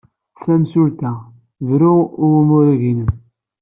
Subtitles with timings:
[0.43, 1.11] Tamsulta!
[1.67, 1.95] Bru
[2.25, 3.11] i umrig-nnem!